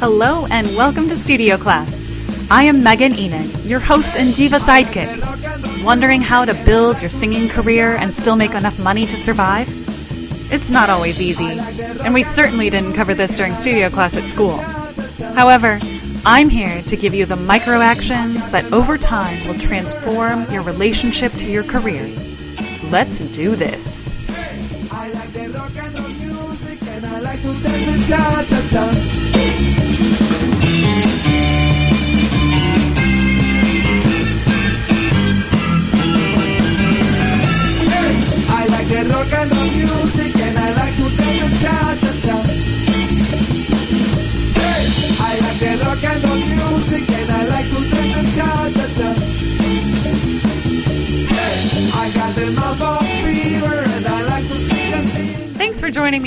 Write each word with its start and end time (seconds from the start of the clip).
Hello 0.00 0.46
and 0.46 0.66
welcome 0.74 1.10
to 1.10 1.14
Studio 1.14 1.58
Class. 1.58 2.10
I 2.50 2.62
am 2.62 2.82
Megan 2.82 3.12
Ihnen, 3.12 3.68
your 3.68 3.80
host 3.80 4.16
and 4.16 4.34
diva 4.34 4.58
sidekick. 4.58 5.84
Wondering 5.84 6.22
how 6.22 6.46
to 6.46 6.54
build 6.64 7.02
your 7.02 7.10
singing 7.10 7.50
career 7.50 7.96
and 7.96 8.16
still 8.16 8.34
make 8.34 8.54
enough 8.54 8.78
money 8.78 9.04
to 9.04 9.16
survive? 9.18 9.68
It's 10.50 10.70
not 10.70 10.88
always 10.88 11.20
easy, 11.20 11.58
and 12.02 12.14
we 12.14 12.22
certainly 12.22 12.70
didn't 12.70 12.94
cover 12.94 13.12
this 13.12 13.34
during 13.34 13.54
studio 13.54 13.90
class 13.90 14.16
at 14.16 14.24
school. 14.24 14.56
However, 15.34 15.78
I'm 16.24 16.48
here 16.48 16.80
to 16.80 16.96
give 16.96 17.12
you 17.12 17.26
the 17.26 17.36
micro 17.36 17.82
actions 17.82 18.50
that 18.52 18.72
over 18.72 18.96
time 18.96 19.46
will 19.46 19.58
transform 19.58 20.50
your 20.50 20.62
relationship 20.62 21.30
to 21.32 21.44
your 21.44 21.64
career. 21.64 22.08
Let's 22.84 23.20
do 23.20 23.54
this. 23.54 24.10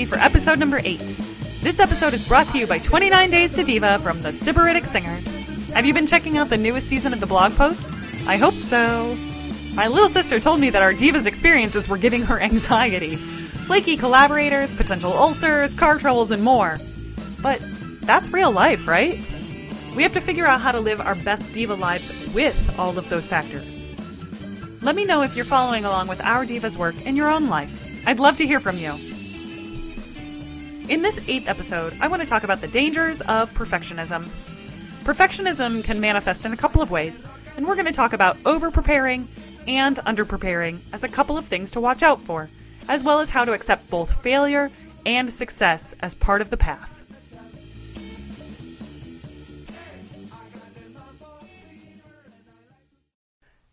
For 0.06 0.16
episode 0.16 0.60
number 0.60 0.80
8. 0.84 0.98
This 1.62 1.80
episode 1.80 2.14
is 2.14 2.28
brought 2.28 2.50
to 2.50 2.58
you 2.58 2.68
by 2.68 2.80
29 2.80 3.30
Days 3.30 3.54
to 3.54 3.64
Diva 3.64 4.00
from 4.00 4.22
the 4.22 4.30
Sybaritic 4.30 4.86
Singer. 4.86 5.16
Have 5.74 5.86
you 5.86 5.94
been 5.94 6.08
checking 6.08 6.38
out 6.38 6.50
the 6.50 6.58
newest 6.58 6.90
season 6.90 7.14
of 7.14 7.20
the 7.20 7.26
blog 7.26 7.54
post? 7.54 7.82
I 8.28 8.38
hope 8.38 8.54
so. 8.56 9.16
My 9.74 9.88
little 9.88 10.10
sister 10.10 10.40
told 10.40 10.60
me 10.60 10.70
that 10.72 10.82
our 10.82 10.94
Diva's 10.94 11.26
experiences 11.26 11.88
were 11.88 11.98
giving 11.98 12.24
her 12.24 12.40
anxiety. 12.42 13.16
Flaky 13.16 13.96
collaborators, 13.96 14.72
potential 14.72 15.14
ulcers, 15.14 15.74
car 15.74 15.98
troubles, 16.00 16.32
and 16.32 16.44
more. 16.44 16.78
But 17.42 17.66
that's 18.02 18.32
real 18.32 18.52
life, 18.52 18.88
right? 18.88 19.20
We 19.96 20.04
have 20.04 20.14
to 20.14 20.22
figure 20.22 20.46
out 20.46 20.60
how 20.60 20.72
to 20.72 20.80
live 20.80 21.00
our 21.02 21.16
best 21.16 21.54
Diva 21.54 21.76
lives 21.76 22.12
with 22.34 22.78
all 22.78 22.98
of 22.98 23.10
those 23.10 23.28
factors. 23.28 23.86
Let 24.82 24.96
me 24.96 25.06
know 25.06 25.22
if 25.22 25.36
you're 25.36 25.46
following 25.46 25.86
along 25.86 26.08
with 26.08 26.20
our 26.22 26.46
Diva's 26.46 26.78
work 26.78 27.06
in 27.06 27.16
your 27.16 27.30
own 27.30 27.48
life. 27.48 27.90
I'd 28.06 28.20
love 28.20 28.38
to 28.38 28.46
hear 28.46 28.60
from 28.60 28.78
you. 28.78 29.13
In 30.90 31.02
this 31.02 31.18
eighth 31.30 31.48
episode, 31.48 31.96
I 32.02 32.10
want 32.10 32.22
to 32.22 32.28
talk 32.28 32.44
about 32.44 32.60
the 32.60 32.68
dangers 32.68 33.22
of 33.22 33.50
perfectionism. 33.54 34.28
Perfectionism 35.06 35.82
can 35.82 36.02
manifest 36.02 36.46
in 36.46 36.52
a 36.52 36.58
couple 36.58 36.82
of 36.82 36.92
ways, 36.92 37.24
and 37.56 37.66
we're 37.66 37.76
going 37.76 37.86
to 37.86 37.94
talk 37.94 38.12
about 38.12 38.36
over 38.46 38.70
preparing 38.70 39.30
and 39.66 39.98
under 40.06 40.26
preparing 40.26 40.82
as 40.92 41.06
a 41.06 41.08
couple 41.08 41.38
of 41.38 41.46
things 41.46 41.72
to 41.72 41.80
watch 41.80 42.04
out 42.04 42.20
for, 42.24 42.50
as 42.90 43.02
well 43.02 43.22
as 43.22 43.30
how 43.30 43.46
to 43.46 43.54
accept 43.54 43.90
both 43.90 44.22
failure 44.22 44.70
and 45.06 45.32
success 45.32 45.96
as 46.02 46.14
part 46.14 46.42
of 46.42 46.50
the 46.50 46.58
path. 46.58 46.90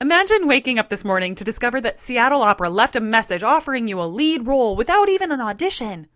Imagine 0.00 0.47
waking 0.47 0.78
up 0.78 0.89
this 0.89 1.05
morning 1.05 1.34
to 1.34 1.45
discover 1.45 1.80
that 1.80 1.98
Seattle 1.98 2.42
Opera 2.42 2.70
left 2.70 2.95
a 2.95 3.00
message 3.00 3.42
offering 3.42 3.89
you 3.89 4.00
a 4.00 4.06
lead 4.06 4.47
role 4.47 4.77
without 4.77 5.08
even 5.08 5.33
an 5.33 5.41
audition. 5.41 6.06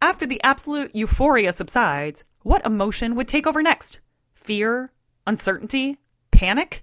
After 0.00 0.26
the 0.26 0.42
absolute 0.42 0.94
euphoria 0.94 1.52
subsides, 1.52 2.22
what 2.42 2.64
emotion 2.66 3.14
would 3.14 3.28
take 3.28 3.46
over 3.46 3.62
next? 3.62 4.00
Fear? 4.34 4.92
Uncertainty? 5.26 5.98
Panic? 6.30 6.82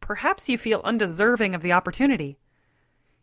Perhaps 0.00 0.48
you 0.48 0.58
feel 0.58 0.82
undeserving 0.84 1.54
of 1.54 1.62
the 1.62 1.72
opportunity. 1.72 2.38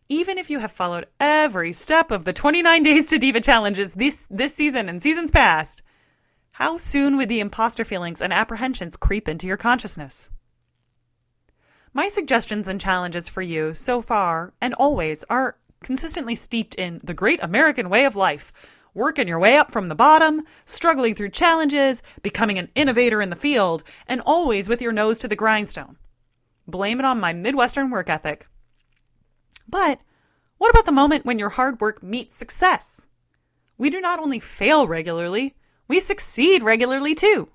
Even 0.09 0.37
if 0.37 0.49
you 0.49 0.59
have 0.59 0.71
followed 0.71 1.07
every 1.19 1.71
step 1.71 2.11
of 2.11 2.25
the 2.25 2.33
29 2.33 2.83
Days 2.83 3.07
to 3.07 3.17
Diva 3.17 3.39
challenges 3.39 3.93
this, 3.93 4.27
this 4.29 4.53
season 4.55 4.89
and 4.89 5.01
seasons 5.01 5.31
past, 5.31 5.83
how 6.51 6.77
soon 6.77 7.15
would 7.17 7.29
the 7.29 7.39
imposter 7.39 7.85
feelings 7.85 8.21
and 8.21 8.33
apprehensions 8.33 8.97
creep 8.97 9.29
into 9.29 9.47
your 9.47 9.57
consciousness? 9.57 10.29
My 11.93 12.09
suggestions 12.09 12.67
and 12.67 12.81
challenges 12.81 13.29
for 13.29 13.41
you 13.41 13.73
so 13.75 14.01
far 14.01 14.53
and 14.59 14.73
always 14.73 15.23
are 15.29 15.57
consistently 15.83 16.35
steeped 16.35 16.75
in 16.75 16.99
the 17.03 17.13
great 17.13 17.39
American 17.41 17.89
way 17.89 18.05
of 18.05 18.15
life. 18.15 18.51
Working 18.93 19.27
your 19.27 19.39
way 19.39 19.57
up 19.57 19.71
from 19.71 19.87
the 19.87 19.95
bottom, 19.95 20.41
struggling 20.65 21.15
through 21.15 21.29
challenges, 21.29 22.03
becoming 22.21 22.59
an 22.59 22.69
innovator 22.75 23.21
in 23.21 23.29
the 23.29 23.35
field, 23.35 23.83
and 24.07 24.21
always 24.21 24.69
with 24.69 24.81
your 24.81 24.91
nose 24.91 25.19
to 25.19 25.27
the 25.27 25.35
grindstone. 25.35 25.97
Blame 26.67 26.99
it 26.99 27.05
on 27.05 27.19
my 27.19 27.33
Midwestern 27.33 27.89
work 27.89 28.09
ethic. 28.09 28.47
But 29.67 29.99
what 30.57 30.69
about 30.69 30.85
the 30.85 30.91
moment 30.91 31.25
when 31.25 31.39
your 31.39 31.49
hard 31.49 31.81
work 31.81 32.03
meets 32.03 32.35
success? 32.35 33.07
We 33.77 33.89
do 33.89 33.99
not 33.99 34.19
only 34.19 34.39
fail 34.39 34.87
regularly, 34.87 35.55
we 35.87 35.99
succeed 35.99 36.63
regularly 36.63 37.15
too. 37.15 37.47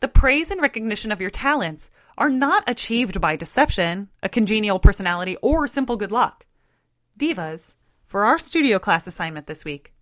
The 0.00 0.08
praise 0.08 0.50
and 0.50 0.60
recognition 0.60 1.12
of 1.12 1.20
your 1.20 1.30
talents 1.30 1.90
are 2.18 2.28
not 2.28 2.64
achieved 2.66 3.20
by 3.20 3.36
deception, 3.36 4.08
a 4.22 4.28
congenial 4.28 4.78
personality, 4.78 5.36
or 5.42 5.66
simple 5.66 5.96
good 5.96 6.12
luck. 6.12 6.46
Divas, 7.18 7.76
for 8.04 8.24
our 8.24 8.38
studio 8.38 8.78
class 8.78 9.06
assignment 9.06 9.46
this 9.46 9.64
week, 9.64 9.93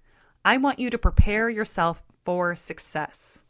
I 0.45 0.57
want 0.57 0.79
you 0.79 0.91
to 0.91 0.99
prepare 0.99 1.49
yourself 1.49 2.03
for 2.25 2.57
success. 2.57 3.43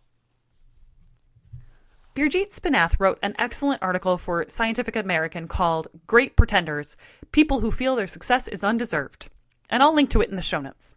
Birgit 2.15 2.53
Spinath 2.53 2.97
wrote 2.99 3.19
an 3.23 3.35
excellent 3.39 3.83
article 3.83 4.19
for 4.19 4.45
Scientific 4.49 4.97
American 4.97 5.49
called 5.49 5.89
Great 6.07 6.37
Pretenders 6.37 6.99
People 7.33 7.61
Who 7.61 7.71
Feel 7.71 7.97
Their 7.97 8.07
Success 8.07 8.47
is 8.49 8.63
Undeserved, 8.63 9.29
and 9.71 9.83
I'll 9.83 9.95
link 9.95 10.11
to 10.11 10.21
it 10.21 10.29
in 10.29 10.37
the 10.37 10.43
show 10.43 10.61
notes. 10.61 10.95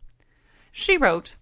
She 0.73 0.97
wrote, 0.97 1.37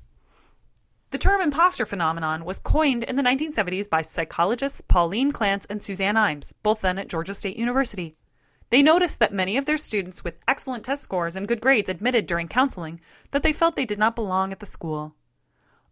the 1.10 1.20
term 1.20 1.42
imposter 1.42 1.86
phenomenon 1.86 2.44
was 2.44 2.58
coined 2.58 3.04
in 3.04 3.16
the 3.16 3.22
1970s 3.22 3.88
by 3.88 4.02
psychologists 4.02 4.82
Pauline 4.82 5.32
Clance 5.32 5.68
and 5.70 5.82
Suzanne 5.82 6.16
Imes, 6.16 6.54
both 6.64 6.82
then 6.82 6.98
at 6.98 7.08
Georgia 7.08 7.36
State 7.36 7.56
University. 7.56 8.16
They 8.74 8.82
noticed 8.82 9.20
that 9.20 9.32
many 9.32 9.56
of 9.58 9.66
their 9.66 9.78
students 9.78 10.24
with 10.24 10.40
excellent 10.48 10.84
test 10.84 11.04
scores 11.04 11.36
and 11.36 11.48
good 11.48 11.62
grades 11.62 11.90
admitted 11.90 12.26
during 12.26 12.48
counseling 12.48 13.02
that 13.30 13.44
they 13.44 13.54
felt 13.54 13.76
they 13.76 13.86
did 13.86 14.00
not 14.00 14.16
belong 14.16 14.52
at 14.52 14.60
the 14.60 14.66
school. 14.66 15.14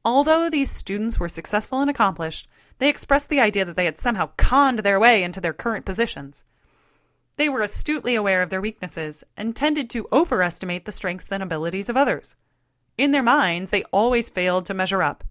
Although 0.03 0.49
these 0.49 0.71
students 0.71 1.19
were 1.19 1.29
successful 1.29 1.79
and 1.79 1.91
accomplished, 1.91 2.49
they 2.79 2.89
expressed 2.89 3.29
the 3.29 3.39
idea 3.39 3.65
that 3.65 3.75
they 3.75 3.85
had 3.85 3.99
somehow 3.99 4.31
conned 4.35 4.79
their 4.79 4.99
way 4.99 5.21
into 5.21 5.39
their 5.39 5.53
current 5.53 5.85
positions. 5.85 6.43
They 7.37 7.49
were 7.49 7.61
astutely 7.61 8.15
aware 8.15 8.41
of 8.41 8.49
their 8.49 8.61
weaknesses 8.61 9.23
and 9.37 9.55
tended 9.55 9.87
to 9.91 10.07
overestimate 10.11 10.85
the 10.85 10.91
strengths 10.91 11.31
and 11.31 11.43
abilities 11.43 11.87
of 11.87 11.97
others. 11.97 12.35
In 12.97 13.11
their 13.11 13.21
minds, 13.21 13.69
they 13.69 13.83
always 13.91 14.27
failed 14.27 14.65
to 14.65 14.73
measure 14.73 15.03
up, 15.03 15.23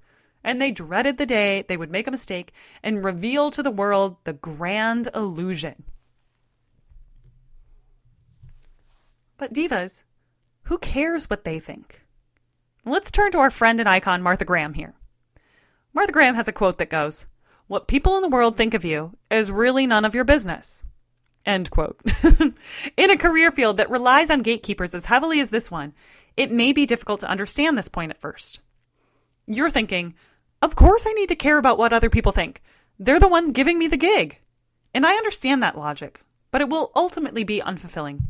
and 0.44 0.62
they 0.62 0.70
dreaded 0.70 1.18
the 1.18 1.26
day 1.26 1.64
they 1.66 1.76
would 1.76 1.90
make 1.90 2.06
a 2.06 2.12
mistake 2.12 2.52
and 2.80 3.02
reveal 3.02 3.50
to 3.50 3.60
the 3.64 3.72
world 3.72 4.18
the 4.22 4.34
grand 4.34 5.08
illusion. 5.16 5.82
But 9.40 9.54
divas, 9.54 10.02
who 10.64 10.76
cares 10.76 11.30
what 11.30 11.44
they 11.44 11.60
think? 11.60 12.02
Let's 12.84 13.10
turn 13.10 13.32
to 13.32 13.38
our 13.38 13.50
friend 13.50 13.80
and 13.80 13.88
icon 13.88 14.20
Martha 14.20 14.44
Graham 14.44 14.74
here. 14.74 14.92
Martha 15.94 16.12
Graham 16.12 16.34
has 16.34 16.46
a 16.46 16.52
quote 16.52 16.76
that 16.76 16.90
goes, 16.90 17.24
What 17.66 17.88
people 17.88 18.16
in 18.16 18.22
the 18.22 18.28
world 18.28 18.58
think 18.58 18.74
of 18.74 18.84
you 18.84 19.16
is 19.30 19.50
really 19.50 19.86
none 19.86 20.04
of 20.04 20.14
your 20.14 20.24
business. 20.26 20.84
End 21.46 21.70
quote. 21.70 21.98
in 22.98 23.10
a 23.10 23.16
career 23.16 23.50
field 23.50 23.78
that 23.78 23.88
relies 23.88 24.28
on 24.28 24.42
gatekeepers 24.42 24.94
as 24.94 25.06
heavily 25.06 25.40
as 25.40 25.48
this 25.48 25.70
one, 25.70 25.94
it 26.36 26.52
may 26.52 26.74
be 26.74 26.84
difficult 26.84 27.20
to 27.20 27.30
understand 27.30 27.78
this 27.78 27.88
point 27.88 28.10
at 28.10 28.20
first. 28.20 28.60
You're 29.46 29.70
thinking, 29.70 30.16
of 30.60 30.76
course 30.76 31.06
I 31.08 31.14
need 31.14 31.30
to 31.30 31.34
care 31.34 31.56
about 31.56 31.78
what 31.78 31.94
other 31.94 32.10
people 32.10 32.32
think. 32.32 32.60
They're 32.98 33.18
the 33.18 33.26
ones 33.26 33.52
giving 33.52 33.78
me 33.78 33.86
the 33.86 33.96
gig. 33.96 34.38
And 34.92 35.06
I 35.06 35.14
understand 35.14 35.62
that 35.62 35.78
logic, 35.78 36.20
but 36.50 36.60
it 36.60 36.68
will 36.68 36.92
ultimately 36.94 37.44
be 37.44 37.62
unfulfilling. 37.62 38.20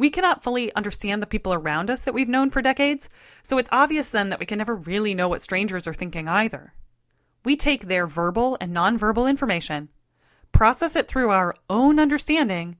We 0.00 0.08
cannot 0.08 0.42
fully 0.42 0.74
understand 0.74 1.20
the 1.20 1.26
people 1.26 1.52
around 1.52 1.90
us 1.90 2.00
that 2.00 2.14
we've 2.14 2.26
known 2.26 2.48
for 2.48 2.62
decades, 2.62 3.10
so 3.42 3.58
it's 3.58 3.68
obvious 3.70 4.10
then 4.10 4.30
that 4.30 4.40
we 4.40 4.46
can 4.46 4.56
never 4.56 4.74
really 4.74 5.12
know 5.12 5.28
what 5.28 5.42
strangers 5.42 5.86
are 5.86 5.92
thinking 5.92 6.26
either. 6.26 6.72
We 7.44 7.54
take 7.54 7.82
their 7.82 8.06
verbal 8.06 8.56
and 8.62 8.74
nonverbal 8.74 9.28
information, 9.28 9.90
process 10.52 10.96
it 10.96 11.06
through 11.06 11.28
our 11.28 11.54
own 11.68 12.00
understanding, 12.00 12.78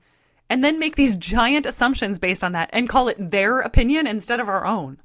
and 0.49 0.65
then 0.65 0.79
make 0.79 0.97
these 0.97 1.15
giant 1.15 1.67
assumptions 1.67 2.19
based 2.19 2.43
on 2.43 2.53
that 2.53 2.71
and 2.73 2.89
call 2.89 3.09
it 3.09 3.31
their 3.31 3.61
opinion 3.61 4.07
instead 4.07 4.41
of 4.41 4.49
our 4.49 4.65
own. 4.65 4.99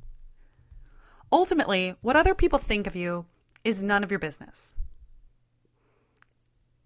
Ultimately, 1.33 1.95
what 1.99 2.15
other 2.15 2.33
people 2.33 2.59
think 2.59 2.87
of 2.87 2.95
you 2.95 3.25
is 3.65 3.83
none 3.83 4.05
of 4.05 4.09
your 4.09 4.21
business. 4.21 4.73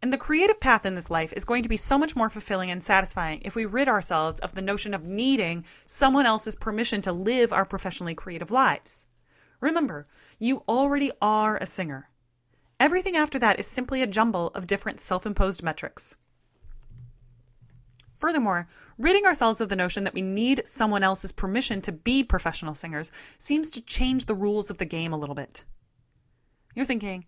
And 0.02 0.14
the 0.14 0.18
creative 0.18 0.60
path 0.60 0.86
in 0.86 0.96
this 0.96 1.10
life 1.10 1.34
is 1.36 1.44
going 1.44 1.64
to 1.64 1.70
be 1.70 1.76
so 1.76 1.98
much 1.98 2.16
more 2.16 2.30
fulfilling 2.30 2.72
and 2.72 2.82
satisfying 2.82 3.42
if 3.44 3.56
we 3.56 3.66
rid 3.66 3.90
ourselves 3.90 4.40
of 4.40 4.56
the 4.56 4.62
notion 4.62 4.94
of 4.94 5.04
needing 5.04 5.66
someone 5.84 6.26
else's 6.26 6.56
permission 6.56 7.02
to 7.02 7.12
live 7.12 7.52
our 7.52 7.66
professionally 7.66 8.16
creative 8.16 8.50
lives. 8.50 9.08
Remember, 9.60 10.08
you 10.38 10.64
already 10.70 11.12
are 11.22 11.58
a 11.58 11.66
singer. 11.66 12.10
Everything 12.80 13.18
after 13.18 13.38
that 13.40 13.60
is 13.60 13.68
simply 13.68 14.02
a 14.02 14.08
jumble 14.08 14.48
of 14.56 14.68
different 14.68 15.02
self 15.02 15.26
imposed 15.26 15.62
metrics. 15.62 16.16
Furthermore, 18.20 18.68
ridding 18.98 19.26
ourselves 19.26 19.60
of 19.60 19.70
the 19.70 19.76
notion 19.76 20.06
that 20.06 20.14
we 20.14 20.22
need 20.22 20.62
someone 20.66 21.04
else's 21.04 21.32
permission 21.32 21.82
to 21.82 21.92
be 21.92 22.24
professional 22.24 22.74
singers 22.74 23.12
seems 23.38 23.70
to 23.72 23.82
change 23.82 24.26
the 24.26 24.36
rules 24.36 24.70
of 24.70 24.78
the 24.78 24.86
game 24.86 25.12
a 25.12 25.18
little 25.18 25.36
bit. 25.36 25.66
You're 26.76 26.86
thinking, 26.86 27.26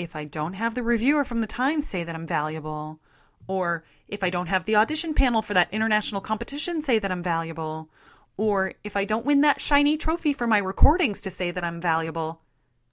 if 0.00 0.16
I 0.16 0.24
don't 0.24 0.54
have 0.54 0.74
the 0.74 0.82
reviewer 0.82 1.24
from 1.24 1.42
the 1.42 1.46
Times 1.46 1.86
say 1.86 2.04
that 2.04 2.14
I'm 2.14 2.26
valuable, 2.26 3.00
or 3.46 3.84
if 4.08 4.24
I 4.24 4.30
don't 4.30 4.46
have 4.46 4.64
the 4.64 4.76
audition 4.76 5.12
panel 5.12 5.42
for 5.42 5.52
that 5.52 5.72
international 5.72 6.22
competition 6.22 6.80
say 6.80 6.98
that 6.98 7.12
I'm 7.12 7.22
valuable, 7.22 7.90
or 8.38 8.72
if 8.82 8.96
I 8.96 9.04
don't 9.04 9.26
win 9.26 9.42
that 9.42 9.60
shiny 9.60 9.98
trophy 9.98 10.32
for 10.32 10.46
my 10.46 10.56
recordings 10.56 11.20
to 11.22 11.30
say 11.30 11.50
that 11.50 11.64
I'm 11.64 11.82
valuable, 11.82 12.40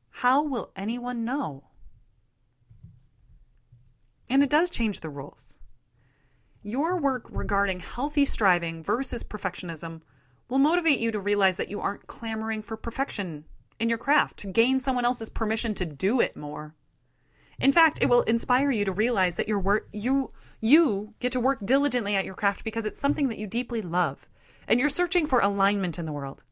how 0.10 0.44
will 0.44 0.70
anyone 0.76 1.24
know? 1.24 1.64
And 4.30 4.44
it 4.44 4.50
does 4.50 4.70
change 4.70 5.00
the 5.00 5.10
rules. 5.10 5.58
Your 6.62 7.00
work 7.00 7.30
regarding 7.32 7.80
healthy 7.80 8.26
striving 8.26 8.84
versus 8.84 9.24
perfectionism 9.24 10.02
will 10.50 10.60
motivate 10.60 11.00
you 11.00 11.14
to 11.14 11.20
realize 11.22 11.56
that 11.56 11.70
you 11.70 11.80
aren't 11.80 12.08
clamoring 12.08 12.64
for 12.64 12.76
perfection 12.76 13.46
in 13.80 13.88
your 13.88 13.98
craft 13.98 14.36
to 14.40 14.48
gain 14.48 14.82
someone 14.82 15.06
else's 15.06 15.30
permission 15.30 15.74
to 15.76 15.86
do 15.86 16.20
it 16.20 16.36
more. 16.36 16.76
In 17.60 17.72
fact, 17.72 18.00
it 18.02 18.10
will 18.10 18.22
inspire 18.24 18.70
you 18.70 18.86
to 18.86 18.92
realize 18.92 19.36
that 19.36 19.48
your 19.48 19.60
work 19.60 19.88
you 19.92 20.32
you 20.60 21.14
get 21.20 21.32
to 21.32 21.40
work 21.40 21.60
diligently 21.66 22.16
at 22.16 22.26
your 22.26 22.34
craft 22.34 22.64
because 22.64 22.86
it's 22.86 23.00
something 23.00 23.28
that 23.30 23.38
you 23.38 23.48
deeply 23.48 23.82
love 23.82 24.28
and 24.68 24.80
you're 24.80 24.90
searching 24.90 25.26
for 25.26 25.40
alignment 25.40 25.98
in 25.98 26.06
the 26.06 26.12
world. 26.12 26.44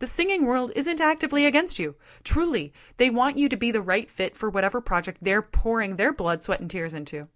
The 0.00 0.06
singing 0.06 0.46
world 0.46 0.70
isn't 0.76 1.00
actively 1.00 1.44
against 1.44 1.78
you. 1.78 1.96
Truly, 2.22 2.72
they 2.98 3.10
want 3.10 3.36
you 3.36 3.48
to 3.48 3.56
be 3.56 3.70
the 3.70 3.82
right 3.82 4.08
fit 4.08 4.36
for 4.36 4.48
whatever 4.48 4.80
project 4.80 5.18
they're 5.20 5.42
pouring 5.42 5.96
their 5.96 6.12
blood, 6.12 6.42
sweat, 6.44 6.60
and 6.60 6.70
tears 6.70 6.94
into. 6.94 7.28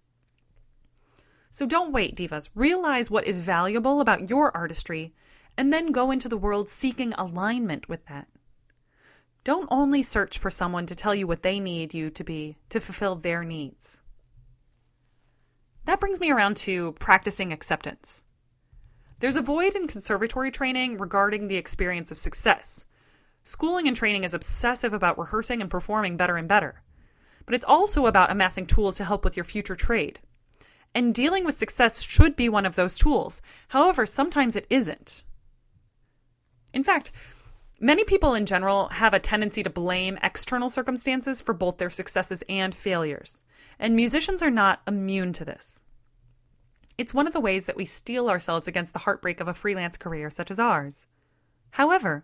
So 1.51 1.65
don't 1.65 1.91
wait, 1.91 2.15
divas. 2.15 2.49
Realize 2.55 3.11
what 3.11 3.27
is 3.27 3.39
valuable 3.39 4.01
about 4.01 4.29
your 4.29 4.55
artistry 4.55 5.13
and 5.57 5.71
then 5.71 5.91
go 5.91 6.09
into 6.09 6.29
the 6.29 6.37
world 6.37 6.69
seeking 6.69 7.13
alignment 7.13 7.89
with 7.89 8.05
that. 8.05 8.27
Don't 9.43 9.67
only 9.69 10.03
search 10.03 10.37
for 10.37 10.49
someone 10.49 10.85
to 10.85 10.95
tell 10.95 11.13
you 11.13 11.27
what 11.27 11.43
they 11.43 11.59
need 11.59 11.93
you 11.93 12.09
to 12.11 12.23
be 12.23 12.57
to 12.69 12.79
fulfill 12.79 13.15
their 13.15 13.43
needs. 13.43 14.01
That 15.85 15.99
brings 15.99 16.19
me 16.19 16.31
around 16.31 16.55
to 16.57 16.93
practicing 16.93 17.51
acceptance. 17.51 18.23
There's 19.19 19.35
a 19.35 19.41
void 19.41 19.75
in 19.75 19.87
conservatory 19.87 20.49
training 20.49 20.97
regarding 20.97 21.47
the 21.47 21.57
experience 21.57 22.11
of 22.11 22.17
success. 22.17 22.85
Schooling 23.41 23.87
and 23.87 23.95
training 23.95 24.23
is 24.23 24.33
obsessive 24.33 24.93
about 24.93 25.19
rehearsing 25.19 25.61
and 25.61 25.69
performing 25.69 26.15
better 26.15 26.37
and 26.37 26.47
better. 26.47 26.81
But 27.45 27.55
it's 27.55 27.65
also 27.65 28.05
about 28.05 28.31
amassing 28.31 28.65
tools 28.65 28.95
to 28.95 29.05
help 29.05 29.25
with 29.25 29.35
your 29.35 29.43
future 29.43 29.75
trade. 29.75 30.19
And 30.95 31.13
dealing 31.13 31.43
with 31.43 31.57
success 31.57 32.01
should 32.01 32.37
be 32.37 32.47
one 32.47 32.65
of 32.65 32.75
those 32.75 32.97
tools. 32.97 33.41
However, 33.69 34.05
sometimes 34.05 34.55
it 34.55 34.67
isn't. 34.69 35.23
In 36.73 36.83
fact, 36.83 37.11
many 37.83 38.05
people 38.05 38.33
in 38.33 38.45
general 38.45 38.87
have 38.89 39.13
a 39.13 39.19
tendency 39.19 39.61
to 39.61 39.69
blame 39.69 40.17
external 40.23 40.69
circumstances 40.69 41.41
for 41.41 41.53
both 41.53 41.77
their 41.77 41.89
successes 41.89 42.41
and 42.47 42.73
failures. 42.73 43.43
And 43.77 43.95
musicians 43.95 44.41
are 44.41 44.49
not 44.49 44.81
immune 44.87 45.33
to 45.33 45.45
this. 45.45 45.81
It's 46.97 47.13
one 47.13 47.27
of 47.27 47.33
the 47.33 47.41
ways 47.41 47.65
that 47.65 47.75
we 47.75 47.83
steel 47.83 48.29
ourselves 48.29 48.67
against 48.69 48.93
the 48.93 48.99
heartbreak 48.99 49.41
of 49.41 49.49
a 49.49 49.53
freelance 49.53 49.97
career 49.97 50.29
such 50.29 50.49
as 50.49 50.59
ours. 50.59 51.07
However, 51.71 52.23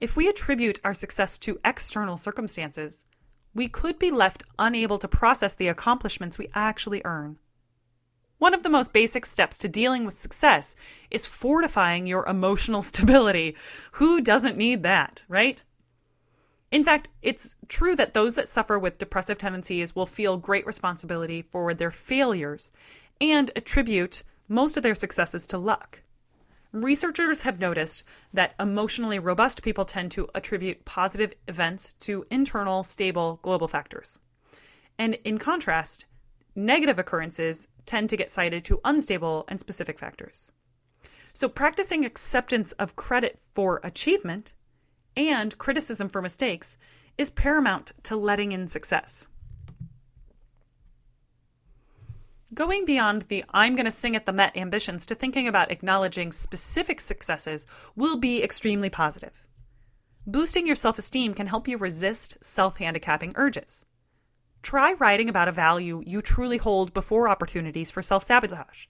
if 0.00 0.14
we 0.14 0.28
attribute 0.28 0.80
our 0.84 0.94
success 0.94 1.36
to 1.38 1.58
external 1.64 2.16
circumstances, 2.16 3.04
we 3.54 3.68
could 3.68 3.98
be 3.98 4.10
left 4.12 4.44
unable 4.58 4.98
to 4.98 5.08
process 5.08 5.54
the 5.54 5.68
accomplishments 5.68 6.38
we 6.38 6.48
actually 6.54 7.02
earn. 7.04 7.38
One 8.42 8.54
of 8.54 8.64
the 8.64 8.68
most 8.68 8.92
basic 8.92 9.24
steps 9.24 9.56
to 9.58 9.68
dealing 9.68 10.04
with 10.04 10.14
success 10.14 10.74
is 11.12 11.26
fortifying 11.26 12.08
your 12.08 12.26
emotional 12.26 12.82
stability. 12.92 13.54
Who 13.92 14.20
doesn't 14.20 14.56
need 14.56 14.82
that, 14.82 15.22
right? 15.28 15.62
In 16.72 16.82
fact, 16.82 17.06
it's 17.22 17.54
true 17.68 17.94
that 17.94 18.14
those 18.14 18.34
that 18.34 18.48
suffer 18.48 18.80
with 18.80 18.98
depressive 18.98 19.38
tendencies 19.38 19.94
will 19.94 20.06
feel 20.06 20.38
great 20.38 20.66
responsibility 20.66 21.40
for 21.40 21.72
their 21.72 21.92
failures 21.92 22.72
and 23.20 23.48
attribute 23.54 24.24
most 24.48 24.76
of 24.76 24.82
their 24.82 24.96
successes 24.96 25.46
to 25.46 25.56
luck. 25.56 26.02
Researchers 26.72 27.42
have 27.42 27.60
noticed 27.60 28.02
that 28.34 28.56
emotionally 28.58 29.20
robust 29.20 29.62
people 29.62 29.84
tend 29.84 30.10
to 30.10 30.28
attribute 30.34 30.84
positive 30.84 31.32
events 31.46 31.92
to 32.00 32.24
internal, 32.28 32.82
stable 32.82 33.38
global 33.42 33.68
factors. 33.68 34.18
And 34.98 35.14
in 35.22 35.38
contrast, 35.38 36.06
negative 36.54 36.98
occurrences 36.98 37.68
tend 37.86 38.10
to 38.10 38.16
get 38.16 38.30
cited 38.30 38.64
to 38.64 38.80
unstable 38.84 39.44
and 39.48 39.58
specific 39.60 39.98
factors. 39.98 40.52
So, 41.32 41.48
practicing 41.48 42.04
acceptance 42.04 42.72
of 42.72 42.96
credit 42.96 43.38
for 43.54 43.80
achievement 43.82 44.54
and 45.16 45.56
criticism 45.58 46.08
for 46.08 46.20
mistakes 46.20 46.76
is 47.16 47.30
paramount 47.30 47.92
to 48.04 48.16
letting 48.16 48.52
in 48.52 48.68
success. 48.68 49.28
Going 52.54 52.84
beyond 52.84 53.22
the 53.22 53.44
I'm 53.50 53.74
going 53.76 53.86
to 53.86 53.90
sing 53.90 54.14
at 54.14 54.26
the 54.26 54.32
Met 54.32 54.56
ambitions 54.58 55.06
to 55.06 55.14
thinking 55.14 55.48
about 55.48 55.70
acknowledging 55.70 56.32
specific 56.32 57.00
successes 57.00 57.66
will 57.96 58.18
be 58.18 58.42
extremely 58.42 58.90
positive. 58.90 59.32
Boosting 60.26 60.66
your 60.66 60.76
self 60.76 60.98
esteem 60.98 61.32
can 61.32 61.46
help 61.46 61.66
you 61.66 61.78
resist 61.78 62.36
self 62.42 62.76
handicapping 62.76 63.32
urges. 63.36 63.86
Try 64.62 64.92
writing 64.92 65.28
about 65.28 65.48
a 65.48 65.52
value 65.52 66.02
you 66.06 66.22
truly 66.22 66.56
hold 66.56 66.94
before 66.94 67.28
opportunities 67.28 67.90
for 67.90 68.00
self 68.00 68.24
sabotage. 68.24 68.86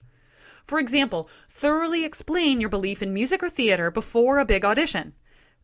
For 0.65 0.79
example, 0.79 1.29
thoroughly 1.49 2.05
explain 2.05 2.61
your 2.61 2.69
belief 2.69 3.01
in 3.01 3.13
music 3.13 3.43
or 3.43 3.49
theater 3.49 3.91
before 3.91 4.39
a 4.39 4.45
big 4.45 4.63
audition. 4.63 5.13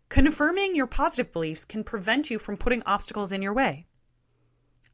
Confirming 0.10 0.76
your 0.76 0.88
positive 0.88 1.32
beliefs 1.32 1.64
can 1.64 1.84
prevent 1.84 2.32
you 2.32 2.40
from 2.40 2.58
putting 2.58 2.84
obstacles 2.84 3.32
in 3.32 3.42
your 3.42 3.54
way. 3.54 3.86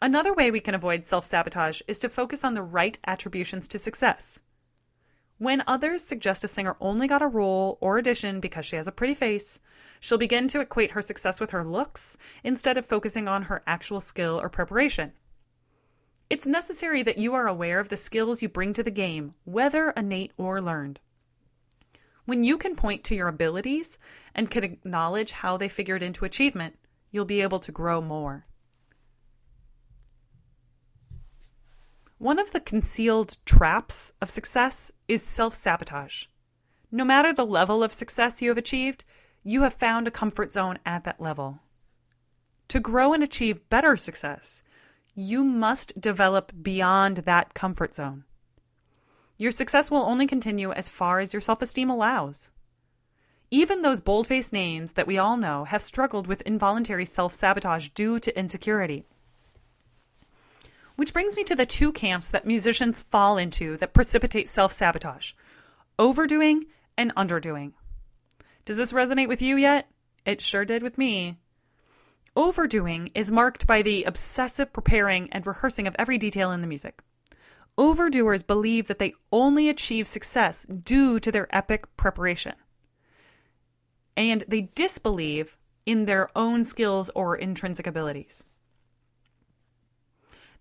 Another 0.01 0.33
way 0.33 0.51
we 0.51 0.59
can 0.59 0.75
avoid 0.75 1.05
self 1.05 1.25
sabotage 1.25 1.81
is 1.87 1.99
to 1.99 2.09
focus 2.09 2.43
on 2.43 2.53
the 2.53 2.61
right 2.61 2.99
attributions 3.07 3.67
to 3.69 3.79
success. 3.79 4.41
When 5.37 5.63
others 5.67 6.01
suggest 6.01 6.45
a 6.45 6.47
singer 6.47 6.77
only 6.79 7.07
got 7.07 7.21
a 7.21 7.27
role 7.27 7.77
or 7.81 7.97
audition 7.97 8.39
because 8.39 8.65
she 8.65 8.77
has 8.77 8.87
a 8.87 8.91
pretty 8.91 9.13
face, 9.13 9.59
she'll 9.99 10.17
begin 10.17 10.47
to 10.47 10.61
equate 10.61 10.91
her 10.91 11.01
success 11.01 11.41
with 11.41 11.51
her 11.51 11.63
looks 11.63 12.17
instead 12.41 12.77
of 12.77 12.85
focusing 12.85 13.27
on 13.27 13.43
her 13.43 13.61
actual 13.67 13.99
skill 13.99 14.39
or 14.39 14.47
preparation. 14.47 15.11
It's 16.29 16.47
necessary 16.47 17.03
that 17.03 17.17
you 17.17 17.33
are 17.33 17.47
aware 17.47 17.81
of 17.81 17.89
the 17.89 17.97
skills 17.97 18.41
you 18.41 18.47
bring 18.47 18.73
to 18.73 18.83
the 18.83 18.91
game, 18.91 19.35
whether 19.43 19.89
innate 19.91 20.31
or 20.37 20.61
learned. 20.61 21.01
When 22.23 22.45
you 22.45 22.57
can 22.57 22.75
point 22.75 23.03
to 23.03 23.15
your 23.15 23.27
abilities 23.27 23.97
and 24.33 24.49
can 24.49 24.63
acknowledge 24.63 25.31
how 25.31 25.57
they 25.57 25.67
figured 25.67 26.01
into 26.01 26.25
achievement, 26.25 26.79
you'll 27.11 27.25
be 27.25 27.41
able 27.41 27.59
to 27.59 27.71
grow 27.73 28.01
more. 28.01 28.45
One 32.19 32.39
of 32.39 32.53
the 32.53 32.61
concealed 32.61 33.37
traps 33.43 34.13
of 34.21 34.29
success 34.29 34.89
is 35.05 35.21
self 35.21 35.53
sabotage. 35.53 36.27
No 36.89 37.03
matter 37.03 37.33
the 37.33 37.45
level 37.45 37.83
of 37.83 37.91
success 37.91 38.41
you 38.41 38.47
have 38.49 38.57
achieved, 38.57 39.03
you 39.43 39.63
have 39.63 39.73
found 39.73 40.07
a 40.07 40.11
comfort 40.11 40.49
zone 40.49 40.79
at 40.85 41.03
that 41.03 41.19
level. 41.19 41.59
To 42.69 42.79
grow 42.79 43.11
and 43.11 43.21
achieve 43.21 43.69
better 43.69 43.97
success, 43.97 44.63
you 45.13 45.43
must 45.43 45.99
develop 45.99 46.53
beyond 46.63 47.17
that 47.17 47.53
comfort 47.53 47.93
zone. 47.93 48.23
Your 49.37 49.51
success 49.51 49.91
will 49.91 50.03
only 50.05 50.25
continue 50.25 50.71
as 50.71 50.87
far 50.87 51.19
as 51.19 51.33
your 51.33 51.41
self 51.41 51.61
esteem 51.61 51.89
allows. 51.89 52.49
Even 53.51 53.81
those 53.81 53.99
bold 53.99 54.27
faced 54.27 54.53
names 54.53 54.93
that 54.93 55.05
we 55.05 55.17
all 55.17 55.35
know 55.35 55.65
have 55.65 55.81
struggled 55.81 56.27
with 56.27 56.41
involuntary 56.43 57.03
self 57.03 57.33
sabotage 57.33 57.89
due 57.89 58.21
to 58.21 58.39
insecurity. 58.39 59.05
Which 60.95 61.13
brings 61.13 61.35
me 61.35 61.43
to 61.45 61.55
the 61.55 61.65
two 61.65 61.91
camps 61.91 62.29
that 62.29 62.47
musicians 62.47 63.01
fall 63.03 63.37
into 63.37 63.77
that 63.77 63.93
precipitate 63.93 64.47
self 64.47 64.71
sabotage 64.71 65.33
overdoing 65.97 66.65
and 66.97 67.11
underdoing. 67.15 67.73
Does 68.65 68.77
this 68.77 68.93
resonate 68.93 69.27
with 69.27 69.41
you 69.41 69.57
yet? 69.57 69.89
It 70.25 70.41
sure 70.41 70.65
did 70.65 70.83
with 70.83 70.97
me. 70.97 71.37
Overdoing 72.35 73.11
is 73.13 73.31
marked 73.31 73.65
by 73.67 73.81
the 73.81 74.03
obsessive 74.03 74.73
preparing 74.73 75.31
and 75.31 75.45
rehearsing 75.45 75.87
of 75.87 75.95
every 75.97 76.17
detail 76.17 76.51
in 76.51 76.61
the 76.61 76.67
music. 76.67 77.01
Overdoers 77.77 78.43
believe 78.43 78.87
that 78.87 78.99
they 78.99 79.13
only 79.31 79.69
achieve 79.69 80.07
success 80.07 80.65
due 80.65 81.19
to 81.19 81.31
their 81.31 81.53
epic 81.55 81.95
preparation. 81.97 82.55
And 84.17 84.43
they 84.47 84.69
disbelieve 84.75 85.57
in 85.85 86.05
their 86.05 86.29
own 86.37 86.63
skills 86.63 87.09
or 87.13 87.35
intrinsic 87.35 87.85
abilities 87.85 88.43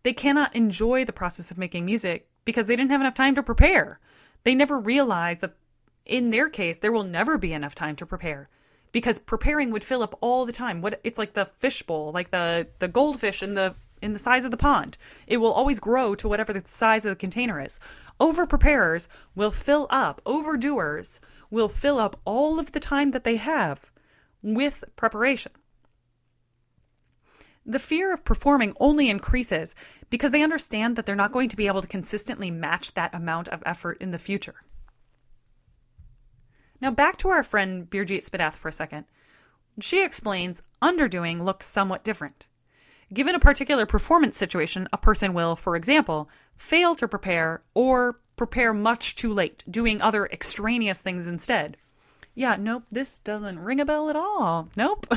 they 0.05 0.13
cannot 0.13 0.55
enjoy 0.55 1.05
the 1.05 1.13
process 1.13 1.51
of 1.51 1.59
making 1.59 1.85
music 1.85 2.29
because 2.45 2.67
they 2.67 2.77
didn't 2.77 2.93
have 2.93 3.01
enough 3.01 3.15
time 3.15 3.35
to 3.35 3.43
prepare. 3.43 3.99
They 4.45 4.55
never 4.55 4.79
realize 4.79 5.39
that 5.39 5.57
in 6.05 6.31
their 6.31 6.49
case, 6.49 6.77
there 6.77 6.93
will 6.93 7.05
never 7.05 7.39
be 7.39 7.53
enough 7.53 7.75
time 7.75 7.97
to 7.97 8.07
prepare 8.07 8.49
because 8.93 9.19
preparing 9.19 9.71
would 9.71 9.83
fill 9.83 10.03
up 10.03 10.17
all 10.21 10.45
the 10.45 10.53
time. 10.53 10.83
What 10.83 11.01
it's 11.03 11.19
like 11.19 11.33
the 11.33 11.47
fishbowl, 11.47 12.13
like 12.13 12.31
the 12.31 12.69
the 12.79 12.89
goldfish 12.89 13.43
in 13.43 13.55
the 13.55 13.75
in 14.03 14.13
the 14.13 14.19
size 14.19 14.45
of 14.45 14.51
the 14.51 14.59
pond. 14.59 14.99
It 15.27 15.39
will 15.39 15.53
always 15.53 15.81
grow 15.81 16.15
to 16.17 16.29
whatever 16.29 16.53
the 16.53 16.63
size 16.67 17.07
of 17.07 17.11
the 17.11 17.17
container 17.17 17.59
is. 17.61 17.81
Over 18.21 18.47
preparers 18.47 19.09
will 19.35 19.51
fill 19.51 19.87
up, 19.89 20.21
overdoers 20.27 21.19
will 21.51 21.71
fill 21.71 21.99
up 21.99 22.21
all 22.27 22.59
of 22.59 22.73
the 22.73 22.81
time 22.81 23.13
that 23.13 23.25
they 23.25 23.37
have 23.37 23.91
with 24.43 24.85
preparation. 24.97 25.53
The 27.67 27.79
fear 27.79 28.13
of 28.13 28.25
performing 28.25 28.75
only 28.79 29.09
increases 29.09 29.75
because 30.11 30.31
they 30.31 30.43
understand 30.43 30.97
that 30.97 31.07
they're 31.07 31.17
not 31.17 31.33
going 31.33 31.49
to 31.49 31.57
be 31.57 31.67
able 31.67 31.81
to 31.81 31.89
consistently 31.89 32.51
match 32.51 32.95
that 32.95 33.15
amount 33.15 33.49
of 33.49 33.63
effort 33.65 33.99
in 34.01 34.11
the 34.11 34.19
future. 34.19 34.63
Now, 36.81 36.91
back 36.91 37.17
to 37.19 37.31
our 37.31 37.43
friend 37.43 37.89
Birgit 37.89 38.29
Spinath 38.29 38.55
for 38.55 38.69
a 38.69 38.73
second. 38.73 39.07
She 39.81 40.05
explains 40.05 40.63
underdoing 40.83 41.43
looks 41.43 41.67
somewhat 41.67 42.05
different. 42.05 42.47
Given 43.13 43.35
a 43.35 43.41
particular 43.41 43.87
performance 43.87 44.37
situation, 44.37 44.89
a 44.93 44.99
person 44.99 45.33
will, 45.33 45.57
for 45.57 45.77
example, 45.77 46.29
fail 46.57 46.95
to 46.97 47.09
prepare 47.09 47.63
or 47.73 48.21
prepare 48.37 48.75
much 48.75 49.17
too 49.17 49.33
late, 49.33 49.65
doing 49.71 50.03
other 50.03 50.27
extraneous 50.27 51.01
things 51.01 51.29
instead. 51.29 51.77
Yeah, 52.35 52.57
nope, 52.59 52.85
this 52.91 53.19
doesn't 53.19 53.59
ring 53.61 53.81
a 53.81 53.85
bell 53.85 54.11
at 54.11 54.17
all. 54.17 54.69
Nope. 54.77 55.07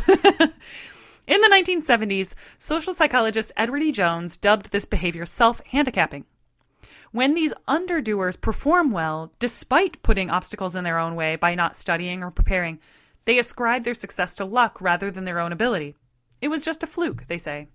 In 1.28 1.42
the 1.42 1.50
1970s, 1.50 2.36
social 2.58 2.94
psychologist 2.94 3.52
Edward 3.58 3.84
E. 3.84 3.92
Jones 3.92 4.38
dubbed 4.38 4.72
this 4.72 4.86
behavior 4.86 5.26
self 5.26 5.60
handicapping. 5.66 6.24
When 7.12 7.34
these 7.34 7.52
underdoers 7.68 8.40
perform 8.40 8.92
well, 8.92 9.34
despite 9.38 10.02
putting 10.04 10.30
obstacles 10.30 10.74
in 10.74 10.86
their 10.86 10.98
own 10.98 11.16
way 11.16 11.36
by 11.36 11.54
not 11.54 11.76
studying 11.76 12.24
or 12.24 12.32
preparing, 12.32 12.80
they 13.26 13.40
ascribe 13.40 13.84
their 13.84 13.94
success 13.94 14.36
to 14.36 14.46
luck 14.46 14.80
rather 14.80 15.12
than 15.12 15.26
their 15.26 15.40
own 15.40 15.52
ability. 15.52 15.98
It 16.40 16.48
was 16.48 16.62
just 16.64 16.82
a 16.82 16.88
fluke, 16.88 17.28
they 17.28 17.38
say. 17.38 17.68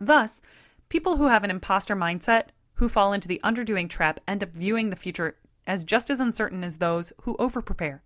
Thus, 0.00 0.40
people 0.88 1.18
who 1.18 1.28
have 1.28 1.44
an 1.44 1.50
imposter 1.50 1.94
mindset, 1.94 2.46
who 2.76 2.88
fall 2.88 3.12
into 3.12 3.28
the 3.28 3.42
underdoing 3.44 3.90
trap, 3.90 4.20
end 4.26 4.42
up 4.42 4.54
viewing 4.54 4.88
the 4.88 4.96
future 4.96 5.36
as 5.66 5.84
just 5.84 6.08
as 6.08 6.18
uncertain 6.18 6.64
as 6.64 6.78
those 6.78 7.12
who 7.24 7.36
overprepare. 7.36 8.00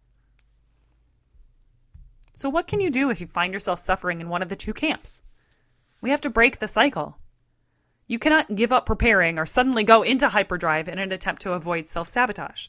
So, 2.36 2.50
what 2.50 2.66
can 2.66 2.80
you 2.80 2.90
do 2.90 3.08
if 3.08 3.22
you 3.22 3.26
find 3.26 3.54
yourself 3.54 3.78
suffering 3.80 4.20
in 4.20 4.28
one 4.28 4.42
of 4.42 4.50
the 4.50 4.56
two 4.56 4.74
camps? 4.74 5.22
We 6.02 6.10
have 6.10 6.20
to 6.20 6.28
break 6.28 6.58
the 6.58 6.68
cycle. 6.68 7.16
You 8.06 8.18
cannot 8.18 8.54
give 8.54 8.72
up 8.72 8.84
preparing 8.84 9.38
or 9.38 9.46
suddenly 9.46 9.84
go 9.84 10.02
into 10.02 10.28
hyperdrive 10.28 10.86
in 10.86 10.98
an 10.98 11.12
attempt 11.12 11.40
to 11.42 11.54
avoid 11.54 11.88
self 11.88 12.10
sabotage. 12.10 12.68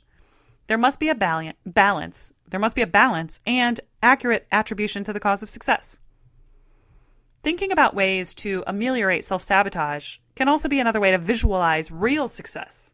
There 0.67 0.77
must 0.77 1.01
be 1.01 1.09
a 1.09 1.15
balance. 1.15 2.33
There 2.47 2.61
must 2.61 2.77
be 2.77 2.81
a 2.81 2.87
balance 2.87 3.41
and 3.45 3.81
accurate 4.01 4.47
attribution 4.53 5.03
to 5.03 5.11
the 5.11 5.19
cause 5.19 5.43
of 5.43 5.49
success. 5.49 5.99
Thinking 7.43 7.73
about 7.73 7.93
ways 7.93 8.33
to 8.35 8.63
ameliorate 8.67 9.25
self 9.25 9.43
sabotage 9.43 10.15
can 10.35 10.47
also 10.47 10.69
be 10.69 10.79
another 10.79 11.01
way 11.01 11.11
to 11.11 11.17
visualize 11.17 11.91
real 11.91 12.29
success. 12.29 12.93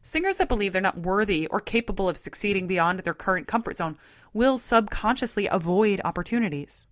Singers 0.00 0.36
that 0.36 0.48
believe 0.48 0.72
they're 0.72 0.80
not 0.80 0.98
worthy 0.98 1.46
or 1.48 1.60
capable 1.60 2.08
of 2.08 2.16
succeeding 2.16 2.66
beyond 2.66 3.00
their 3.00 3.14
current 3.14 3.46
comfort 3.46 3.76
zone 3.76 3.98
will 4.32 4.56
subconsciously 4.56 5.48
avoid 5.48 6.00
opportunities. 6.04 6.86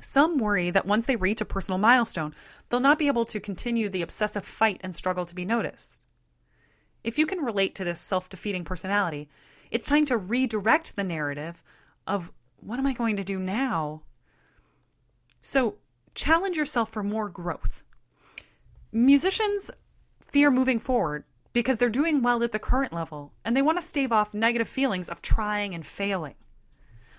Some 0.00 0.38
worry 0.38 0.70
that 0.70 0.86
once 0.86 1.06
they 1.06 1.16
reach 1.16 1.40
a 1.40 1.46
personal 1.46 1.78
milestone, 1.78 2.34
they'll 2.68 2.80
not 2.80 2.98
be 2.98 3.06
able 3.06 3.24
to 3.26 3.40
continue 3.40 3.88
the 3.88 4.02
obsessive 4.02 4.44
fight 4.44 4.80
and 4.82 4.94
struggle 4.94 5.24
to 5.26 5.34
be 5.34 5.44
noticed. 5.44 6.04
If 7.02 7.18
you 7.18 7.26
can 7.26 7.44
relate 7.44 7.74
to 7.76 7.84
this 7.84 8.00
self 8.00 8.28
defeating 8.28 8.64
personality, 8.64 9.28
it's 9.70 9.86
time 9.86 10.04
to 10.06 10.16
redirect 10.16 10.94
the 10.94 11.04
narrative 11.04 11.62
of 12.06 12.30
what 12.60 12.78
am 12.78 12.86
I 12.86 12.92
going 12.92 13.16
to 13.16 13.24
do 13.24 13.38
now? 13.38 14.02
So 15.40 15.76
challenge 16.14 16.56
yourself 16.56 16.90
for 16.90 17.02
more 17.02 17.28
growth. 17.28 17.82
Musicians 18.92 19.70
fear 20.34 20.50
moving 20.50 20.80
forward 20.80 21.22
because 21.52 21.76
they're 21.76 21.88
doing 21.88 22.20
well 22.20 22.42
at 22.42 22.50
the 22.50 22.58
current 22.58 22.92
level 22.92 23.32
and 23.44 23.56
they 23.56 23.62
want 23.62 23.78
to 23.78 23.86
stave 23.86 24.10
off 24.10 24.34
negative 24.34 24.68
feelings 24.68 25.08
of 25.08 25.22
trying 25.22 25.72
and 25.72 25.86
failing. 25.86 26.34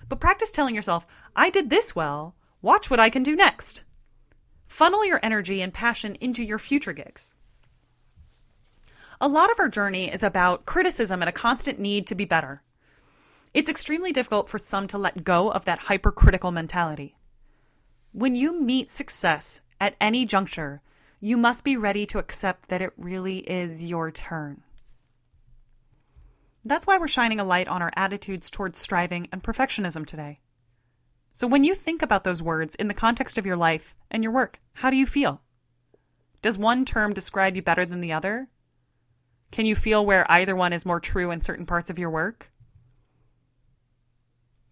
But 0.10 0.20
practice 0.20 0.52
telling 0.52 0.76
yourself, 0.76 1.08
I 1.34 1.50
did 1.50 1.70
this 1.70 1.96
well, 1.96 2.36
watch 2.62 2.90
what 2.90 3.00
I 3.00 3.10
can 3.10 3.24
do 3.24 3.34
next. 3.34 3.84
Funnel 4.68 5.06
your 5.06 5.22
energy 5.24 5.62
and 5.62 5.74
passion 5.74 6.16
into 6.16 6.44
your 6.44 6.60
future 6.60 6.92
gigs. 6.92 7.36
A 9.22 9.30
lot 9.30 9.50
of 9.50 9.62
our 9.62 9.70
journey 9.70 10.12
is 10.12 10.22
about 10.22 10.66
criticism 10.66 11.22
and 11.22 11.30
a 11.30 11.32
constant 11.32 11.80
need 11.80 12.08
to 12.08 12.16
be 12.16 12.26
better. 12.26 12.64
It's 13.54 13.70
extremely 13.70 14.12
difficult 14.12 14.50
for 14.50 14.58
some 14.58 14.88
to 14.88 14.98
let 14.98 15.24
go 15.24 15.50
of 15.50 15.64
that 15.64 15.80
hypercritical 15.80 16.52
mentality. 16.52 17.16
When 18.12 18.36
you 18.36 18.60
meet 18.60 18.90
success 18.90 19.62
at 19.80 19.96
any 20.02 20.26
juncture, 20.26 20.82
you 21.26 21.38
must 21.38 21.64
be 21.64 21.76
ready 21.76 22.06
to 22.06 22.20
accept 22.20 22.70
that 22.70 22.84
it 22.84 22.94
really 22.98 23.40
is 23.40 23.84
your 23.84 24.12
turn. 24.12 24.62
That's 26.64 26.86
why 26.86 27.00
we're 27.00 27.08
shining 27.08 27.40
a 27.40 27.44
light 27.44 27.68
on 27.68 27.82
our 27.82 27.92
attitudes 27.96 28.52
towards 28.52 28.78
striving 28.78 29.28
and 29.32 29.42
perfectionism 29.42 30.06
today. 30.06 30.40
So, 31.34 31.48
when 31.48 31.64
you 31.64 31.74
think 31.74 32.04
about 32.04 32.26
those 32.26 32.44
words 32.44 32.76
in 32.76 32.90
the 32.90 32.94
context 32.94 33.40
of 33.40 33.46
your 33.48 33.58
life 33.58 33.96
and 34.12 34.22
your 34.22 34.34
work, 34.34 34.60
how 34.74 34.92
do 34.92 34.98
you 34.98 35.08
feel? 35.08 35.42
Does 36.44 36.60
one 36.60 36.86
term 36.86 37.12
describe 37.12 37.56
you 37.56 37.64
better 37.64 37.88
than 37.88 38.02
the 38.02 38.14
other? 38.14 38.48
Can 39.50 39.66
you 39.66 39.76
feel 39.76 40.06
where 40.06 40.32
either 40.32 40.56
one 40.56 40.74
is 40.74 40.86
more 40.86 41.00
true 41.00 41.32
in 41.32 41.42
certain 41.42 41.66
parts 41.66 41.90
of 41.90 41.98
your 41.98 42.12
work? 42.12 42.52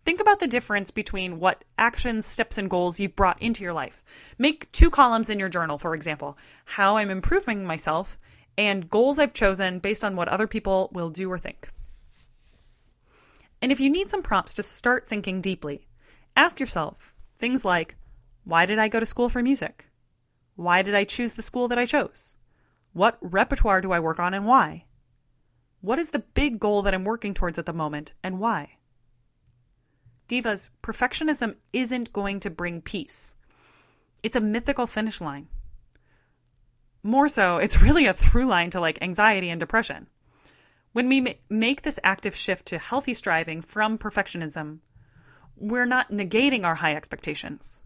Think 0.05 0.19
about 0.19 0.39
the 0.39 0.47
difference 0.47 0.91
between 0.91 1.39
what 1.39 1.63
actions, 1.77 2.25
steps, 2.25 2.57
and 2.57 2.69
goals 2.69 2.99
you've 2.99 3.15
brought 3.15 3.41
into 3.41 3.63
your 3.63 3.73
life. 3.73 4.03
Make 4.37 4.69
two 4.73 4.89
columns 4.89 5.29
in 5.29 5.39
your 5.39 5.49
journal, 5.49 5.77
for 5.77 5.95
example 5.95 6.37
how 6.65 6.97
I'm 6.97 7.09
improving 7.09 7.65
myself 7.65 8.17
and 8.57 8.89
goals 8.89 9.17
I've 9.17 9.33
chosen 9.33 9.79
based 9.79 10.03
on 10.03 10.15
what 10.15 10.27
other 10.27 10.47
people 10.47 10.89
will 10.93 11.09
do 11.09 11.31
or 11.31 11.37
think. 11.37 11.69
And 13.61 13.71
if 13.71 13.79
you 13.79 13.89
need 13.89 14.11
some 14.11 14.21
prompts 14.21 14.53
to 14.55 14.63
start 14.63 15.07
thinking 15.07 15.39
deeply, 15.39 15.87
ask 16.35 16.59
yourself 16.59 17.13
things 17.37 17.63
like 17.63 17.95
Why 18.43 18.65
did 18.65 18.79
I 18.79 18.89
go 18.89 18.99
to 18.99 19.05
school 19.05 19.29
for 19.29 19.41
music? 19.41 19.85
Why 20.55 20.81
did 20.81 20.95
I 20.95 21.05
choose 21.05 21.33
the 21.33 21.41
school 21.41 21.69
that 21.69 21.79
I 21.79 21.85
chose? 21.85 22.35
What 22.91 23.17
repertoire 23.21 23.81
do 23.81 23.93
I 23.93 24.01
work 24.01 24.19
on 24.19 24.33
and 24.33 24.45
why? 24.45 24.85
What 25.79 25.97
is 25.97 26.09
the 26.09 26.19
big 26.19 26.59
goal 26.59 26.81
that 26.81 26.93
I'm 26.93 27.05
working 27.05 27.33
towards 27.33 27.57
at 27.57 27.65
the 27.65 27.73
moment 27.73 28.13
and 28.21 28.39
why? 28.39 28.77
Divas, 30.33 30.69
perfectionism 30.81 31.57
isn't 31.73 32.11
going 32.11 32.39
to 32.39 32.49
bring 32.49 32.81
peace. 32.81 33.35
It's 34.23 34.35
a 34.35 34.41
mythical 34.41 34.87
finish 34.87 35.21
line. 35.21 35.47
More 37.03 37.27
so, 37.27 37.57
it's 37.57 37.83
really 37.83 38.07
a 38.07 38.15
through 38.15 38.47
line 38.47 38.71
to 38.71 38.79
like 38.79 38.99
anxiety 38.99 39.51
and 39.51 39.59
depression. 39.59 40.07
When 40.91 41.07
we 41.07 41.37
make 41.51 41.83
this 41.83 41.99
active 42.03 42.35
shift 42.35 42.65
to 42.67 42.79
healthy 42.79 43.13
striving 43.13 43.61
from 43.61 43.99
perfectionism, 43.99 44.79
we're 45.55 45.85
not 45.85 46.09
negating 46.09 46.63
our 46.63 46.75
high 46.75 46.95
expectations. 46.95 47.83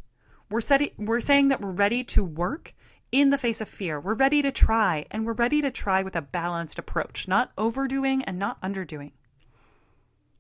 We're, 0.50 0.62
set- 0.62 0.98
we're 0.98 1.20
saying 1.20 1.50
that 1.50 1.60
we're 1.60 1.72
ready 1.72 2.06
to 2.06 2.24
work 2.24 2.74
in 3.12 3.30
the 3.30 3.38
face 3.38 3.60
of 3.60 3.68
fear. 3.68 4.00
We're 4.00 4.14
ready 4.14 4.42
to 4.42 4.54
try, 4.54 5.06
and 5.12 5.26
we're 5.26 5.34
ready 5.34 5.62
to 5.64 5.72
try 5.72 6.02
with 6.02 6.16
a 6.16 6.22
balanced 6.22 6.80
approach, 6.80 7.28
not 7.28 7.52
overdoing 7.58 8.24
and 8.24 8.40
not 8.40 8.62
underdoing. 8.62 9.12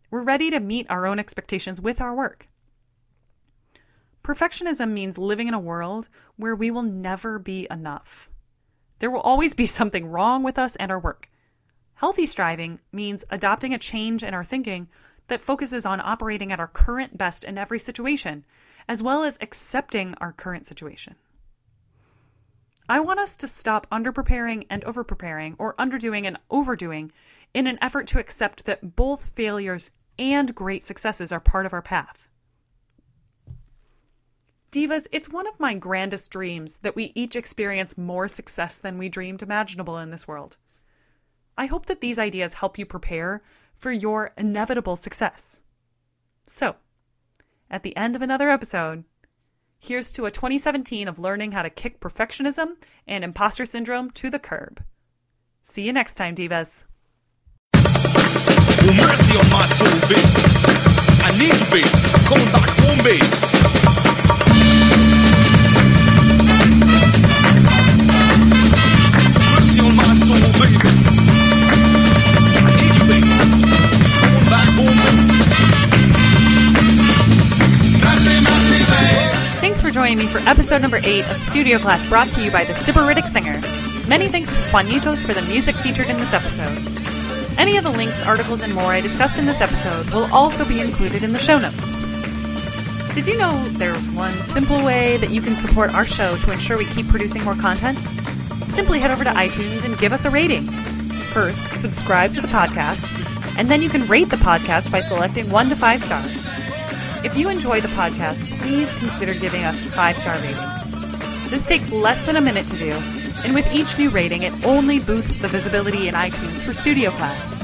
We're 0.09 0.21
ready 0.21 0.49
to 0.51 0.59
meet 0.59 0.89
our 0.89 1.05
own 1.05 1.19
expectations 1.19 1.81
with 1.81 1.99
our 1.99 2.15
work. 2.15 2.45
Perfectionism 4.23 4.91
means 4.91 5.17
living 5.17 5.47
in 5.47 5.53
a 5.53 5.59
world 5.59 6.09
where 6.35 6.55
we 6.55 6.71
will 6.71 6.83
never 6.83 7.39
be 7.39 7.67
enough. 7.71 8.29
There 8.99 9.11
will 9.11 9.21
always 9.21 9.53
be 9.53 9.65
something 9.77 10.07
wrong 10.07 10.43
with 10.43 10.57
us 10.57 10.75
and 10.77 10.91
our 10.91 10.99
work. 10.99 11.29
Healthy 11.95 12.25
striving 12.27 12.79
means 12.91 13.25
adopting 13.29 13.73
a 13.73 13.79
change 13.79 14.23
in 14.23 14.33
our 14.33 14.43
thinking 14.43 14.87
that 15.27 15.43
focuses 15.43 15.85
on 15.85 15.99
operating 15.99 16.51
at 16.51 16.59
our 16.59 16.67
current 16.67 17.17
best 17.17 17.43
in 17.43 17.57
every 17.57 17.79
situation, 17.79 18.45
as 18.87 19.03
well 19.03 19.23
as 19.23 19.37
accepting 19.41 20.13
our 20.15 20.31
current 20.31 20.67
situation. 20.67 21.15
I 22.89 23.01
want 23.01 23.19
us 23.19 23.35
to 23.37 23.47
stop 23.47 23.89
underpreparing 23.89 24.65
and 24.69 24.83
overpreparing, 24.83 25.55
or 25.57 25.75
underdoing 25.75 26.25
and 26.25 26.37
overdoing, 26.49 27.11
in 27.53 27.67
an 27.67 27.77
effort 27.81 28.07
to 28.07 28.19
accept 28.19 28.65
that 28.65 28.95
both 28.95 29.25
failures 29.25 29.91
and 30.19 30.53
great 30.55 30.83
successes 30.83 31.31
are 31.31 31.39
part 31.39 31.65
of 31.65 31.73
our 31.73 31.81
path. 31.81 32.27
Divas, 34.71 35.07
it's 35.11 35.29
one 35.29 35.47
of 35.47 35.59
my 35.59 35.73
grandest 35.73 36.29
dreams 36.29 36.77
that 36.79 36.95
we 36.95 37.11
each 37.15 37.35
experience 37.35 37.97
more 37.97 38.27
success 38.27 38.77
than 38.77 38.97
we 38.97 39.09
dreamed 39.09 39.41
imaginable 39.41 39.97
in 39.97 40.11
this 40.11 40.27
world. 40.27 40.57
I 41.57 41.65
hope 41.65 41.85
that 41.85 42.01
these 42.01 42.19
ideas 42.19 42.55
help 42.55 42.77
you 42.77 42.85
prepare 42.85 43.41
for 43.75 43.91
your 43.91 44.33
inevitable 44.37 44.95
success. 44.95 45.61
So, 46.45 46.75
at 47.69 47.83
the 47.83 47.95
end 47.95 48.15
of 48.15 48.21
another 48.21 48.49
episode, 48.49 49.03
here's 49.79 50.11
to 50.13 50.25
a 50.25 50.31
2017 50.31 51.07
of 51.07 51.19
learning 51.19 51.53
how 51.53 51.61
to 51.61 51.69
kick 51.69 51.99
perfectionism 51.99 52.75
and 53.07 53.23
imposter 53.23 53.65
syndrome 53.65 54.11
to 54.11 54.29
the 54.29 54.39
curb. 54.39 54.83
See 55.61 55.83
you 55.83 55.93
next 55.93 56.15
time, 56.15 56.35
Divas. 56.35 56.85
Base. 63.03 63.31
Mercy 69.53 69.79
on 69.79 69.95
my 69.95 70.13
soul. 70.15 70.37
I 72.59 72.71
need 72.75 72.95
you, 72.95 73.07
back 74.49 74.69
home. 74.75 74.99
Thanks 79.59 79.81
joining 79.91 80.17
me 80.17 80.27
for 80.27 80.39
episode 80.39 80.81
number 80.81 80.99
8 81.03 81.29
of 81.29 81.37
Studio 81.37 81.77
Class 81.79 82.05
brought 82.05 82.27
to 82.33 82.43
you 82.43 82.51
by 82.51 82.63
the 82.63 82.73
Sybaritic 82.73 83.27
Singer. 83.27 83.61
Many 84.07 84.27
thanks 84.27 84.53
to 84.53 84.59
Juanitos 84.71 85.25
for 85.25 85.33
the 85.33 85.41
music 85.43 85.75
featured 85.75 86.09
in 86.09 86.17
this 86.17 86.33
episode. 86.33 86.96
Any 87.57 87.77
of 87.77 87.83
the 87.83 87.89
links, 87.89 88.21
articles, 88.23 88.61
and 88.61 88.73
more 88.73 88.93
I 88.93 89.01
discussed 89.01 89.39
in 89.39 89.45
this 89.45 89.61
episode 89.61 90.09
will 90.11 90.31
also 90.33 90.63
be 90.65 90.79
included 90.79 91.23
in 91.23 91.33
the 91.33 91.39
show 91.39 91.57
notes. 91.57 91.95
Did 93.13 93.27
you 93.27 93.37
know 93.37 93.67
there's 93.69 94.01
one 94.11 94.33
simple 94.43 94.83
way 94.85 95.17
that 95.17 95.31
you 95.31 95.41
can 95.41 95.57
support 95.57 95.93
our 95.93 96.05
show 96.05 96.37
to 96.37 96.51
ensure 96.51 96.77
we 96.77 96.85
keep 96.85 97.07
producing 97.07 97.43
more 97.43 97.55
content? 97.55 97.97
Simply 98.67 98.99
head 98.99 99.11
over 99.11 99.23
to 99.23 99.31
iTunes 99.31 99.83
and 99.85 99.97
give 99.97 100.13
us 100.13 100.25
a 100.25 100.29
rating. 100.29 100.63
First, 101.33 101.67
subscribe 101.79 102.33
to 102.35 102.41
the 102.41 102.47
podcast, 102.47 103.07
and 103.57 103.69
then 103.69 103.81
you 103.81 103.89
can 103.89 104.07
rate 104.07 104.29
the 104.29 104.37
podcast 104.37 104.91
by 104.91 105.01
selecting 105.01 105.49
1 105.49 105.69
to 105.69 105.75
5 105.75 106.03
stars. 106.03 106.47
If 107.25 107.35
you 107.35 107.49
enjoy 107.49 107.81
the 107.81 107.87
podcast, 107.89 108.45
please 108.59 108.93
consider 108.99 109.33
giving 109.33 109.63
us 109.63 109.75
a 109.85 109.89
five 109.89 110.17
star 110.19 110.35
rating. 110.35 111.49
This 111.49 111.65
takes 111.65 111.91
less 111.91 112.23
than 112.27 112.35
a 112.35 112.41
minute 112.41 112.67
to 112.67 112.77
do, 112.77 112.93
and 113.43 113.53
with 113.53 113.71
each 113.73 113.97
new 113.97 114.09
rating, 114.09 114.43
it 114.43 114.65
only 114.65 114.99
boosts 114.99 115.41
the 115.41 115.47
visibility 115.47 116.07
in 116.07 116.13
iTunes 116.13 116.61
for 116.61 116.73
Studio 116.73 117.11
Class. 117.11 117.57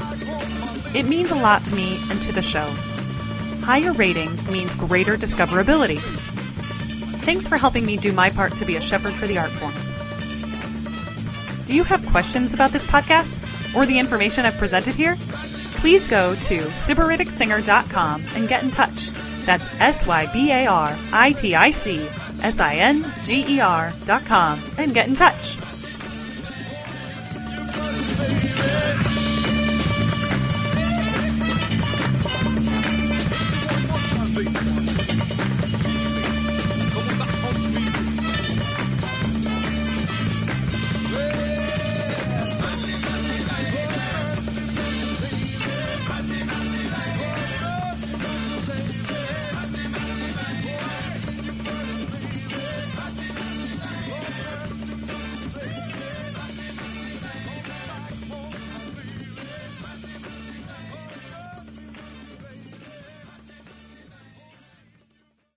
It 0.94 1.06
means 1.06 1.30
a 1.30 1.34
lot 1.34 1.64
to 1.66 1.74
me 1.74 2.00
and 2.10 2.20
to 2.22 2.32
the 2.32 2.42
show. 2.42 2.66
Higher 3.62 3.92
ratings 3.92 4.48
means 4.50 4.74
greater 4.74 5.16
discoverability. 5.16 6.00
Thanks 7.24 7.48
for 7.48 7.56
helping 7.56 7.86
me 7.86 7.96
do 7.96 8.12
my 8.12 8.30
part 8.30 8.54
to 8.56 8.64
be 8.64 8.76
a 8.76 8.80
shepherd 8.80 9.14
for 9.14 9.26
the 9.26 9.38
art 9.38 9.50
form. 9.52 9.74
Do 11.66 11.74
you 11.74 11.82
have 11.84 12.04
questions 12.06 12.52
about 12.52 12.70
this 12.70 12.84
podcast 12.84 13.40
or 13.74 13.86
the 13.86 13.98
information 13.98 14.44
I've 14.44 14.58
presented 14.58 14.94
here? 14.94 15.16
Please 15.76 16.06
go 16.06 16.34
to 16.34 16.58
sybariticsinger.com 16.58 18.24
and 18.34 18.48
get 18.48 18.62
in 18.62 18.70
touch. 18.70 19.10
That's 19.44 19.66
S 19.80 20.06
Y 20.06 20.30
B 20.32 20.50
A 20.52 20.66
R 20.66 20.96
I 21.12 21.32
T 21.32 21.54
I 21.54 21.70
C 21.70 22.06
S 22.42 22.60
I 22.60 22.76
N 22.76 23.10
G 23.24 23.44
E 23.56 23.60
R 23.60 23.92
dot 24.06 24.24
com 24.24 24.62
and 24.78 24.94
get 24.94 25.08
in 25.08 25.16
touch. 25.16 25.58